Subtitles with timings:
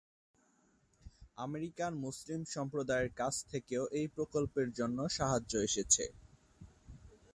[1.37, 6.03] American-Muslim সম্প্রদায়ের কাছ থেকেও এই প্রকল্পের জন্য সাহায্য এসেছে।